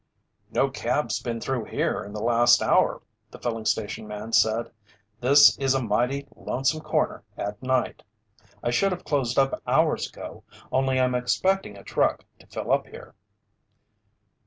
"No 0.49 0.67
cab's 0.71 1.21
been 1.21 1.39
through 1.39 1.65
here 1.65 2.03
in 2.03 2.11
the 2.11 2.23
last 2.23 2.63
hour," 2.63 3.03
the 3.29 3.37
filling 3.37 3.65
station 3.65 4.07
man 4.07 4.33
said. 4.33 4.71
"This 5.19 5.55
is 5.59 5.75
a 5.75 5.83
mighty 5.83 6.25
lonesome 6.35 6.81
corner 6.81 7.21
at 7.37 7.61
night. 7.61 8.01
I 8.63 8.71
should 8.71 8.93
have 8.93 9.05
closed 9.05 9.37
up 9.37 9.61
hours 9.67 10.09
ago, 10.09 10.43
only 10.71 10.99
I'm 10.99 11.13
expecting 11.13 11.77
a 11.77 11.83
truck 11.83 12.25
to 12.39 12.47
fill 12.47 12.71
up 12.71 12.87
here." 12.87 13.13